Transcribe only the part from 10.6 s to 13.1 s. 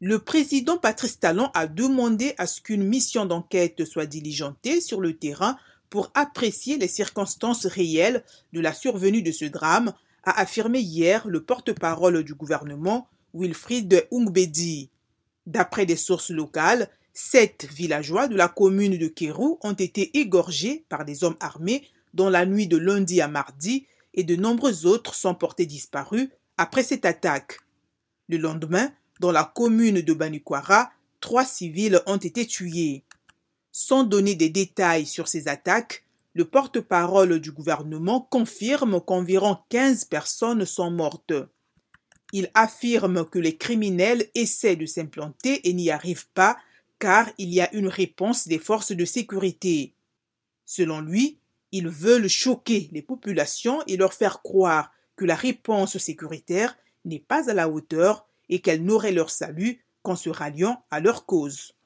hier le porte-parole du gouvernement,